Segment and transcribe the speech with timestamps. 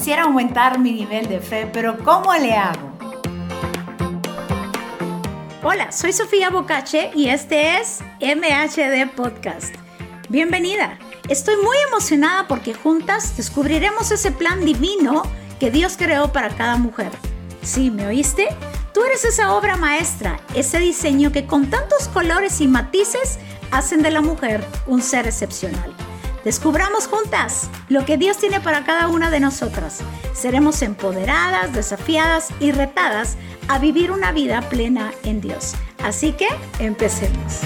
[0.00, 2.90] Quisiera aumentar mi nivel de fe, pero ¿cómo le hago?
[5.62, 9.74] Hola, soy Sofía Bocache y este es MHD Podcast.
[10.30, 10.98] Bienvenida.
[11.28, 15.22] Estoy muy emocionada porque juntas descubriremos ese plan divino
[15.58, 17.10] que Dios creó para cada mujer.
[17.62, 18.48] ¿Sí, me oíste?
[18.94, 23.38] Tú eres esa obra maestra, ese diseño que con tantos colores y matices
[23.70, 25.94] hacen de la mujer un ser excepcional.
[26.44, 30.00] Descubramos juntas lo que Dios tiene para cada una de nosotras.
[30.32, 33.36] Seremos empoderadas, desafiadas y retadas
[33.68, 35.74] a vivir una vida plena en Dios.
[36.02, 36.48] Así que
[36.78, 37.60] empecemos.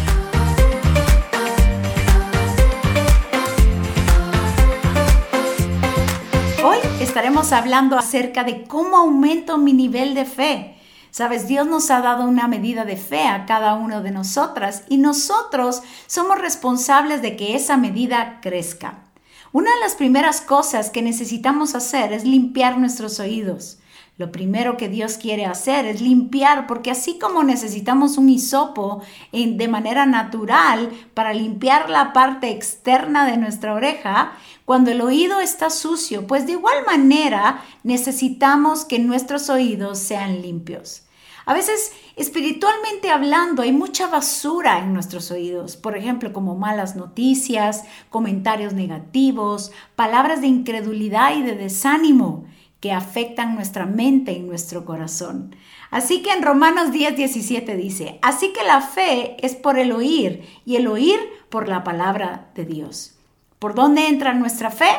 [6.64, 10.73] Hoy estaremos hablando acerca de cómo aumento mi nivel de fe.
[11.14, 14.96] Sabes, Dios nos ha dado una medida de fe a cada uno de nosotras y
[14.96, 19.05] nosotros somos responsables de que esa medida crezca.
[19.52, 23.78] Una de las primeras cosas que necesitamos hacer es limpiar nuestros oídos.
[24.16, 29.00] Lo primero que Dios quiere hacer es limpiar, porque así como necesitamos un hisopo
[29.31, 34.33] de manera natural para limpiar la parte externa de nuestra oreja,
[34.64, 41.03] cuando el oído está sucio, pues de igual manera necesitamos que nuestros oídos sean limpios.
[41.47, 47.84] A veces, espiritualmente hablando, hay mucha basura en nuestros oídos, por ejemplo, como malas noticias,
[48.09, 52.47] comentarios negativos, palabras de incredulidad y de desánimo
[52.81, 55.55] que afectan nuestra mente y nuestro corazón.
[55.91, 60.42] Así que en Romanos 10, 17 dice, así que la fe es por el oír
[60.65, 61.19] y el oír
[61.50, 63.17] por la palabra de Dios.
[63.59, 64.91] ¿Por dónde entra nuestra fe?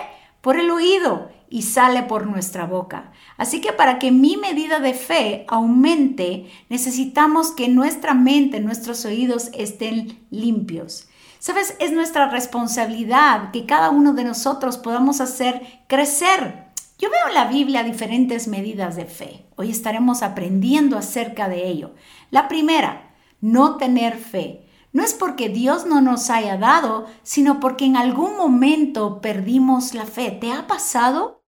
[0.45, 3.11] Por el oído y sale por nuestra boca.
[3.35, 9.49] Así que para que mi medida de fe aumente, necesitamos que nuestra mente, nuestros oídos
[9.55, 11.07] estén limpios.
[11.39, 16.65] Sabes, es nuestra responsabilidad que cada uno de nosotros podamos hacer crecer.
[16.99, 19.47] Yo veo en la Biblia diferentes medidas de fe.
[19.55, 21.95] Hoy estaremos aprendiendo acerca de ello.
[22.29, 24.64] La primera, no tener fe.
[24.95, 30.05] No es porque Dios no nos haya dado, sino porque en algún momento perdimos la
[30.05, 30.31] fe.
[30.31, 31.43] ¿Te ha pasado?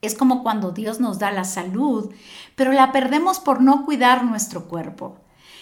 [0.00, 2.14] Es como cuando Dios nos da la salud,
[2.54, 5.16] pero la perdemos por no cuidar nuestro cuerpo.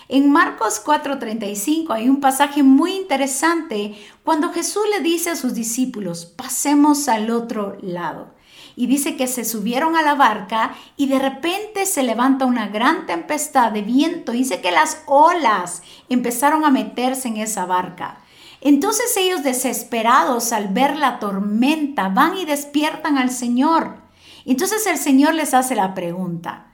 [0.09, 6.27] En Marcos 4:35 hay un pasaje muy interesante cuando Jesús le dice a sus discípulos,
[6.27, 8.32] pasemos al otro lado
[8.77, 13.07] y dice que se subieron a la barca y de repente se levanta una gran
[13.07, 14.33] tempestad de viento.
[14.33, 18.19] Dice que las olas empezaron a meterse en esa barca.
[18.61, 23.97] Entonces ellos desesperados al ver la tormenta van y despiertan al Señor.
[24.45, 26.73] Entonces el Señor les hace la pregunta,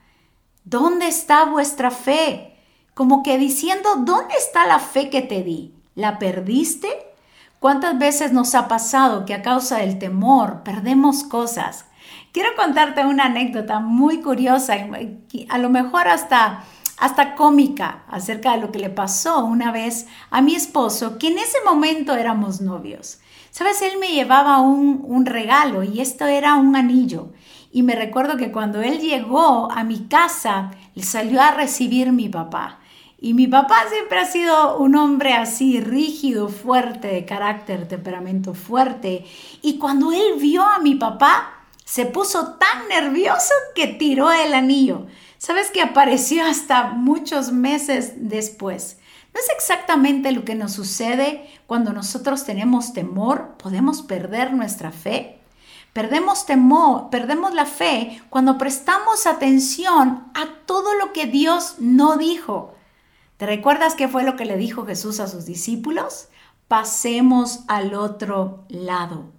[0.63, 2.57] ¿dónde está vuestra fe?
[2.93, 5.73] Como que diciendo, ¿dónde está la fe que te di?
[5.95, 6.89] ¿La perdiste?
[7.59, 11.85] ¿Cuántas veces nos ha pasado que a causa del temor perdemos cosas?
[12.31, 14.75] Quiero contarte una anécdota muy curiosa,
[15.49, 16.63] a lo mejor hasta,
[16.97, 21.39] hasta cómica, acerca de lo que le pasó una vez a mi esposo, que en
[21.39, 23.19] ese momento éramos novios.
[23.51, 27.31] Sabes, él me llevaba un, un regalo y esto era un anillo.
[27.71, 32.29] Y me recuerdo que cuando él llegó a mi casa, le salió a recibir mi
[32.29, 32.79] papá.
[33.21, 39.25] Y mi papá siempre ha sido un hombre así, rígido, fuerte, de carácter, temperamento fuerte.
[39.61, 41.58] Y cuando él vio a mi papá,
[41.89, 45.07] se puso tan nervioso que tiró el anillo.
[45.39, 48.97] Sabes que apareció hasta muchos meses después.
[49.33, 55.39] No es exactamente lo que nos sucede cuando nosotros tenemos temor, podemos perder nuestra fe.
[55.91, 62.75] Perdemos temor, perdemos la fe cuando prestamos atención a todo lo que Dios no dijo.
[63.37, 66.27] ¿Te recuerdas qué fue lo que le dijo Jesús a sus discípulos?
[66.67, 69.31] Pasemos al otro lado.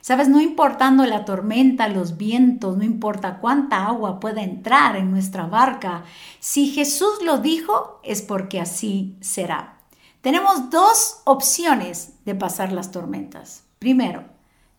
[0.00, 5.46] Sabes, no importando la tormenta, los vientos, no importa cuánta agua pueda entrar en nuestra
[5.46, 6.04] barca,
[6.40, 9.78] si Jesús lo dijo, es porque así será.
[10.20, 13.64] Tenemos dos opciones de pasar las tormentas.
[13.78, 14.24] Primero,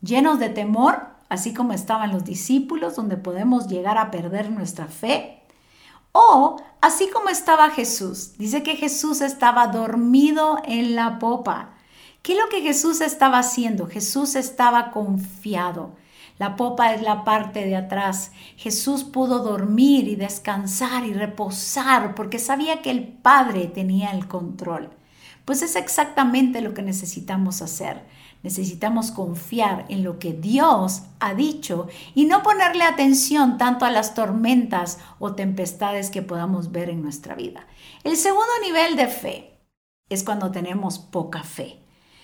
[0.01, 5.43] llenos de temor, así como estaban los discípulos, donde podemos llegar a perder nuestra fe.
[6.11, 8.37] O así como estaba Jesús.
[8.37, 11.75] Dice que Jesús estaba dormido en la popa.
[12.21, 13.87] ¿Qué es lo que Jesús estaba haciendo?
[13.87, 15.95] Jesús estaba confiado.
[16.37, 18.31] La popa es la parte de atrás.
[18.55, 24.89] Jesús pudo dormir y descansar y reposar porque sabía que el Padre tenía el control.
[25.45, 28.05] Pues es exactamente lo que necesitamos hacer.
[28.43, 34.13] Necesitamos confiar en lo que Dios ha dicho y no ponerle atención tanto a las
[34.13, 37.67] tormentas o tempestades que podamos ver en nuestra vida.
[38.03, 39.59] El segundo nivel de fe
[40.07, 41.78] es cuando tenemos poca fe.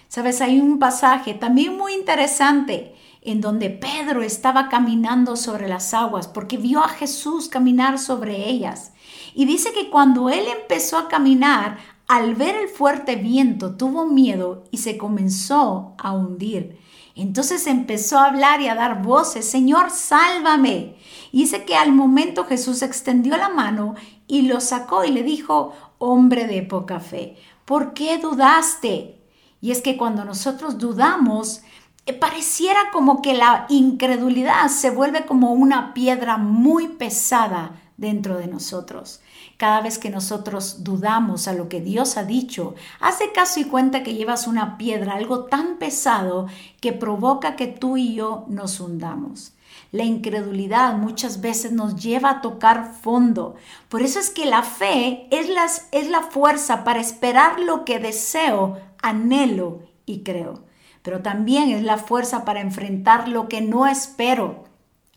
[0.07, 6.28] Sabes, hay un pasaje también muy interesante en donde Pedro estaba caminando sobre las aguas,
[6.28, 8.94] porque vio a Jesús caminar sobre ellas.
[9.34, 14.63] Y dice que cuando él empezó a caminar, al ver el fuerte viento, tuvo miedo
[14.69, 16.78] y se comenzó a hundir.
[17.16, 20.96] Entonces empezó a hablar y a dar voces, Señor, sálvame.
[21.31, 23.96] Y dice que al momento Jesús extendió la mano
[24.28, 29.25] y lo sacó y le dijo, hombre de poca fe, ¿por qué dudaste?
[29.65, 31.63] Y es que cuando nosotros dudamos,
[32.06, 38.45] eh, pareciera como que la incredulidad se vuelve como una piedra muy pesada dentro de
[38.45, 39.21] nosotros.
[39.57, 44.03] Cada vez que nosotros dudamos a lo que Dios ha dicho, hace caso y cuenta
[44.03, 46.45] que llevas una piedra, algo tan pesado
[46.79, 49.53] que provoca que tú y yo nos hundamos.
[49.91, 53.56] La incredulidad muchas veces nos lleva a tocar fondo.
[53.89, 55.50] Por eso es que la fe es,
[55.91, 58.77] es la fuerza para esperar lo que deseo,
[59.07, 60.66] anhelo y creo.
[61.02, 64.66] Pero también es la fuerza para enfrentar lo que no espero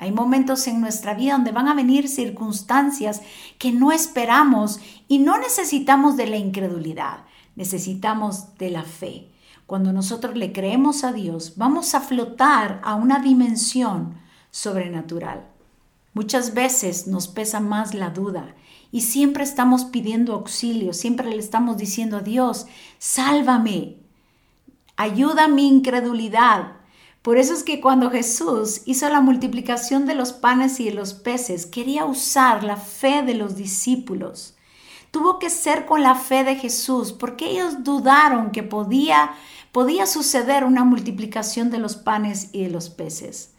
[0.00, 3.20] hay momentos en nuestra vida donde van a venir circunstancias
[3.58, 7.25] que no esperamos y no necesitamos de la incredulidad,
[7.56, 9.29] necesitamos de la fe.
[9.67, 14.14] Cuando nosotros le creemos a Dios, vamos a flotar a una dimensión
[14.52, 15.49] sobrenatural.
[16.14, 18.55] Muchas veces nos pesa más la duda
[18.90, 22.67] y siempre estamos pidiendo auxilio, siempre le estamos diciendo a Dios,
[22.99, 23.96] sálvame,
[24.96, 26.79] ayuda mi incredulidad,
[27.23, 31.14] por eso es que cuando Jesús hizo la multiplicación de los panes y de los
[31.14, 34.56] peces, quería usar la fe de los discípulos.
[35.11, 39.32] Tuvo que ser con la fe de Jesús, porque ellos dudaron que podía,
[39.73, 43.52] podía suceder una multiplicación de los panes y de los peces.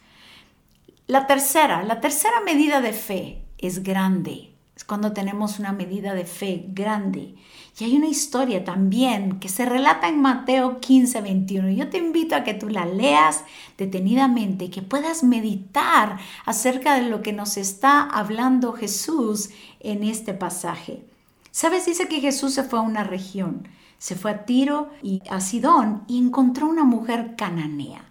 [1.05, 4.48] La tercera, la tercera medida de fe es grande.
[4.79, 7.35] Es cuando tenemos una medida de fe grande.
[7.77, 11.71] Y hay una historia también que se relata en Mateo 15, 21.
[11.71, 13.43] Yo te invito a que tú la leas
[13.77, 19.49] detenidamente que puedas meditar acerca de lo que nos está hablando Jesús
[19.81, 21.03] en este pasaje.
[21.51, 23.67] Sabes, dice que Jesús se fue a una región,
[23.97, 28.09] se fue a Tiro y a Sidón y encontró una mujer cananea.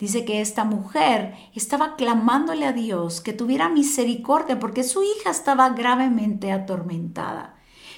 [0.00, 5.68] Dice que esta mujer estaba clamándole a Dios que tuviera misericordia porque su hija estaba
[5.68, 7.54] gravemente atormentada.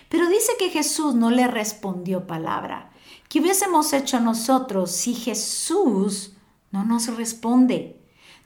[0.09, 2.91] Pero dice que Jesús no le respondió palabra.
[3.29, 6.35] ¿Qué hubiésemos hecho nosotros si Jesús
[6.73, 8.01] no nos responde?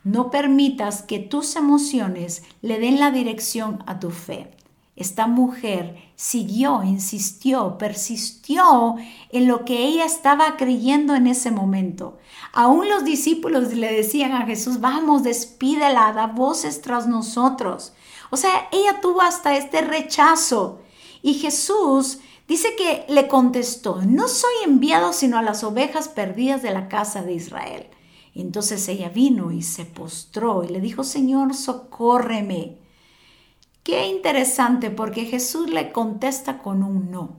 [0.04, 4.54] No permitas que tus emociones le den la dirección a tu fe.
[4.96, 8.96] Esta mujer siguió, insistió, persistió
[9.30, 12.16] en lo que ella estaba creyendo en ese momento.
[12.54, 17.92] Aún los discípulos le decían a Jesús, vamos, despídela, da voces tras nosotros.
[18.30, 20.80] O sea, ella tuvo hasta este rechazo.
[21.20, 26.70] Y Jesús dice que le contestó, no soy enviado sino a las ovejas perdidas de
[26.70, 27.86] la casa de Israel.
[28.34, 32.85] entonces ella vino y se postró y le dijo, Señor, socórreme.
[33.86, 37.36] Qué interesante porque Jesús le contesta con un no.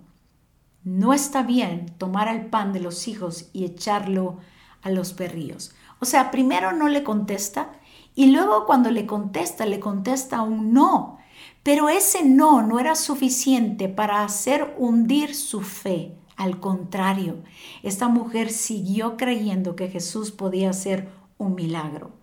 [0.86, 4.38] No está bien tomar el pan de los hijos y echarlo
[4.82, 5.76] a los perrillos.
[6.00, 7.74] O sea, primero no le contesta
[8.16, 11.18] y luego cuando le contesta, le contesta un no.
[11.64, 16.16] Pero ese no no era suficiente para hacer hundir su fe.
[16.38, 17.44] Al contrario,
[17.84, 22.14] esta mujer siguió creyendo que Jesús podía hacer un milagro.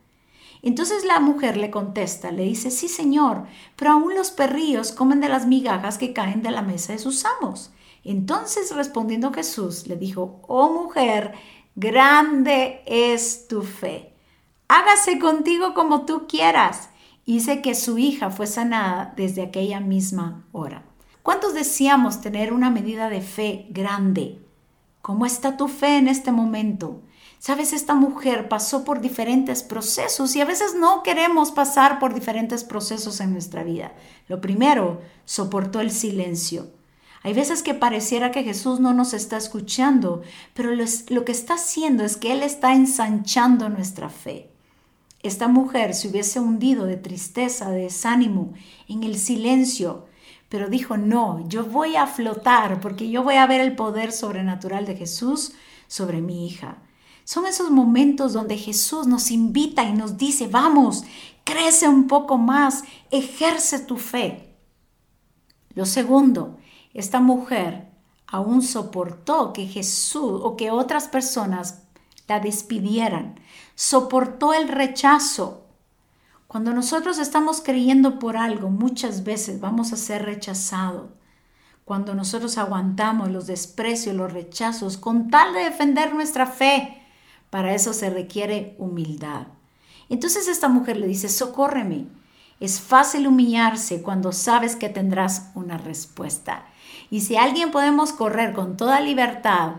[0.62, 3.44] Entonces la mujer le contesta, le dice, sí señor,
[3.76, 7.24] pero aún los perrillos comen de las migajas que caen de la mesa de sus
[7.24, 7.72] amos.
[8.02, 11.34] Entonces respondiendo Jesús le dijo, oh mujer,
[11.74, 14.12] grande es tu fe.
[14.68, 16.88] Hágase contigo como tú quieras
[17.26, 20.84] hice que su hija fue sanada desde aquella misma hora.
[21.22, 24.42] ¿Cuántos deseamos tener una medida de fe grande?
[25.00, 27.02] ¿Cómo está tu fe en este momento?
[27.44, 32.64] Sabes, esta mujer pasó por diferentes procesos y a veces no queremos pasar por diferentes
[32.64, 33.92] procesos en nuestra vida.
[34.28, 36.70] Lo primero, soportó el silencio.
[37.22, 40.22] Hay veces que pareciera que Jesús no nos está escuchando,
[40.54, 44.50] pero lo, que está haciendo es que Él está ensanchando nuestra fe
[45.22, 48.52] esta mujer se hubiese hundido de tristeza, de desánimo,
[48.88, 50.04] en el silencio,
[50.50, 54.84] pero dijo, no, yo voy a flotar porque yo voy a ver el poder sobrenatural
[54.84, 55.54] de Jesús
[55.88, 56.76] sobre mi hija.
[57.24, 61.04] Son esos momentos donde Jesús nos invita y nos dice, vamos,
[61.44, 64.54] crece un poco más, ejerce tu fe.
[65.74, 66.58] Lo segundo,
[66.92, 67.88] esta mujer
[68.26, 71.82] aún soportó que Jesús o que otras personas
[72.28, 73.40] la despidieran,
[73.74, 75.66] soportó el rechazo.
[76.46, 81.10] Cuando nosotros estamos creyendo por algo, muchas veces vamos a ser rechazados.
[81.84, 87.03] Cuando nosotros aguantamos los desprecios, los rechazos, con tal de defender nuestra fe,
[87.54, 89.46] para eso se requiere humildad.
[90.08, 92.08] Entonces esta mujer le dice, socórreme.
[92.58, 96.66] Es fácil humillarse cuando sabes que tendrás una respuesta.
[97.12, 99.74] Y si alguien podemos correr con toda libertad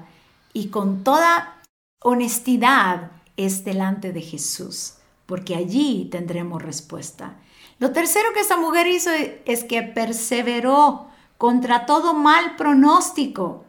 [0.54, 1.62] y con toda
[2.02, 4.94] honestidad, es delante de Jesús,
[5.26, 7.36] porque allí tendremos respuesta.
[7.80, 9.10] Lo tercero que esta mujer hizo
[9.44, 13.66] es que perseveró contra todo mal pronóstico.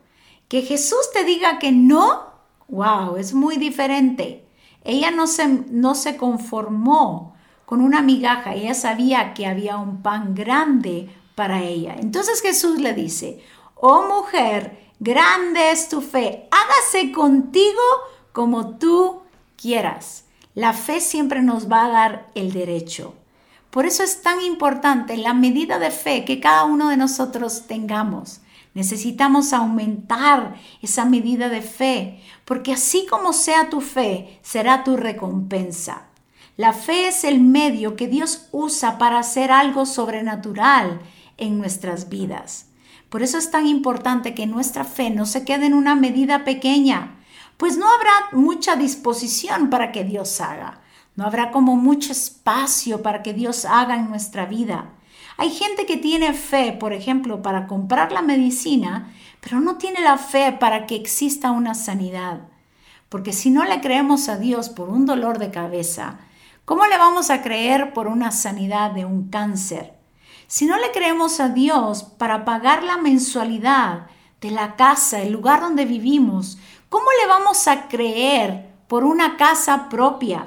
[0.47, 2.25] Que Jesús te diga que no,
[2.69, 4.47] wow, es muy diferente.
[4.85, 10.35] Ella no se, no se conformó con una migaja, ella sabía que había un pan
[10.35, 11.97] grande para ella.
[11.99, 13.41] Entonces Jesús le dice,
[13.75, 17.83] oh mujer, grande es tu fe, hágase contigo
[18.33, 19.23] como tú
[19.61, 20.25] quieras.
[20.55, 23.15] La fe siempre nos va a dar el derecho.
[23.71, 28.41] Por eso es tan importante la medida de fe que cada uno de nosotros tengamos.
[28.76, 36.09] Necesitamos aumentar esa medida de fe, porque así como sea tu fe, será tu recompensa.
[36.59, 41.00] La fe es el medio que Dios usa para hacer algo sobrenatural
[41.38, 42.66] en nuestras vidas.
[43.09, 47.16] Por eso es tan importante que nuestra fe no se quede en una medida pequeña,
[47.56, 50.83] pues no habrá mucha disposición para que Dios haga.
[51.14, 54.92] No habrá como mucho espacio para que Dios haga en nuestra vida.
[55.38, 60.16] Hay gente que tiene fe, por ejemplo, para comprar la medicina, pero no tiene la
[60.16, 62.49] fe para que exista una sanidad.
[63.11, 66.19] Porque si no le creemos a Dios por un dolor de cabeza,
[66.64, 69.93] ¿cómo le vamos a creer por una sanidad de un cáncer?
[70.47, 74.07] Si no le creemos a Dios para pagar la mensualidad
[74.40, 79.88] de la casa, el lugar donde vivimos, ¿cómo le vamos a creer por una casa
[79.90, 80.47] propia?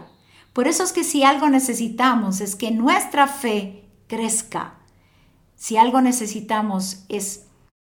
[0.53, 4.78] Por eso es que si algo necesitamos es que nuestra fe crezca.
[5.59, 7.47] Si algo necesitamos es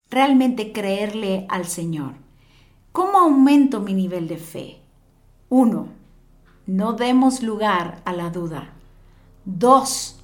[0.09, 2.13] realmente creerle al Señor.
[2.93, 4.79] ¿Cómo aumento mi nivel de fe?
[5.49, 5.89] Uno,
[6.65, 8.73] no demos lugar a la duda.
[9.43, 10.17] Dos,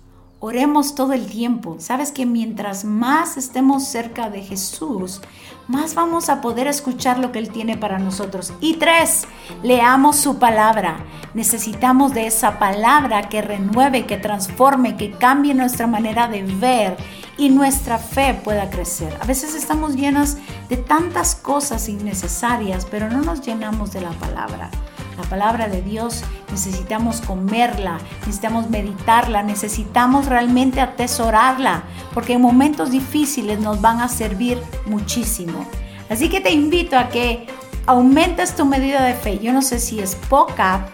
[0.45, 1.77] Oremos todo el tiempo.
[1.79, 5.21] Sabes que mientras más estemos cerca de Jesús,
[5.69, 8.51] más vamos a poder escuchar lo que Él tiene para nosotros.
[8.59, 9.25] Y tres,
[9.63, 10.97] leamos su palabra.
[11.33, 16.97] Necesitamos de esa palabra que renueve, que transforme, que cambie nuestra manera de ver
[17.37, 19.17] y nuestra fe pueda crecer.
[19.21, 20.37] A veces estamos llenos
[20.69, 24.69] de tantas cosas innecesarias, pero no nos llenamos de la palabra.
[25.17, 33.59] La palabra de Dios necesitamos comerla, necesitamos meditarla, necesitamos realmente atesorarla, porque en momentos difíciles
[33.59, 35.65] nos van a servir muchísimo.
[36.09, 37.47] Así que te invito a que
[37.85, 39.39] aumentes tu medida de fe.
[39.39, 40.87] Yo no sé si es poca,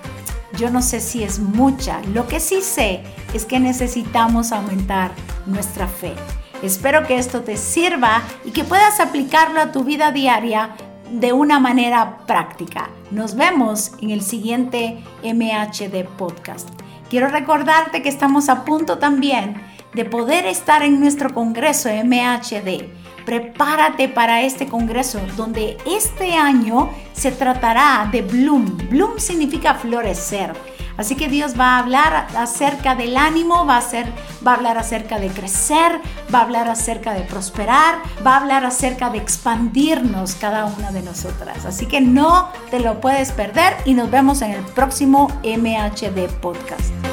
[0.58, 2.02] yo no sé si es mucha.
[2.14, 3.04] Lo que sí sé
[3.34, 5.12] es que necesitamos aumentar
[5.50, 6.14] nuestra fe.
[6.62, 10.72] Espero que esto te sirva y que puedas aplicarlo a tu vida diaria
[11.12, 12.90] de una manera práctica.
[13.12, 16.70] Nos vemos en el siguiente MHD podcast.
[17.10, 19.62] Quiero recordarte que estamos a punto también
[19.94, 22.86] de poder estar en nuestro congreso MHD.
[23.26, 28.78] Prepárate para este congreso donde este año se tratará de Bloom.
[28.90, 30.54] Bloom significa florecer
[31.00, 34.06] Así que Dios va a hablar acerca del ánimo, va a, ser,
[34.46, 36.02] va a hablar acerca de crecer,
[36.34, 41.02] va a hablar acerca de prosperar, va a hablar acerca de expandirnos cada una de
[41.02, 41.66] nosotras.
[41.66, 47.09] Así que no te lo puedes perder y nos vemos en el próximo MHD Podcast.